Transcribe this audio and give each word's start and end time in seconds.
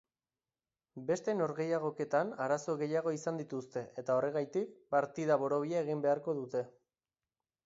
Beste 1.09 1.35
norgehigoketan 1.41 2.31
arazo 2.45 2.75
gehiago 2.79 3.13
izan 3.17 3.39
dituzte 3.43 3.85
eta 4.05 4.17
horregaitik 4.21 4.73
partida 4.97 5.39
borobila 5.45 5.85
egin 5.87 6.03
beharko 6.09 6.37
dute. 6.41 6.67